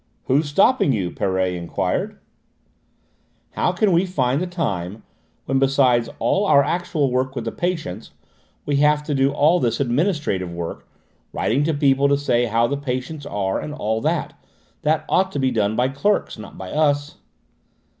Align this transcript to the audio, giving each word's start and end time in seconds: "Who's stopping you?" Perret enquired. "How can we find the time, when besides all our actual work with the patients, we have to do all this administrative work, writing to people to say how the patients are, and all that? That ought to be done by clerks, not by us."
"Who's 0.23 0.49
stopping 0.49 0.93
you?" 0.93 1.11
Perret 1.11 1.53
enquired. 1.53 2.17
"How 3.51 3.71
can 3.71 3.91
we 3.91 4.07
find 4.07 4.41
the 4.41 4.47
time, 4.47 5.03
when 5.45 5.59
besides 5.59 6.09
all 6.17 6.47
our 6.47 6.63
actual 6.63 7.11
work 7.11 7.35
with 7.35 7.45
the 7.45 7.51
patients, 7.51 8.09
we 8.65 8.77
have 8.77 9.03
to 9.03 9.13
do 9.13 9.31
all 9.31 9.59
this 9.59 9.79
administrative 9.79 10.51
work, 10.51 10.87
writing 11.31 11.63
to 11.65 11.73
people 11.75 12.07
to 12.07 12.17
say 12.17 12.45
how 12.47 12.65
the 12.65 12.77
patients 12.77 13.27
are, 13.27 13.59
and 13.59 13.75
all 13.75 14.01
that? 14.01 14.33
That 14.81 15.05
ought 15.07 15.31
to 15.33 15.39
be 15.39 15.51
done 15.51 15.75
by 15.75 15.87
clerks, 15.89 16.35
not 16.35 16.57
by 16.57 16.71
us." 16.71 17.17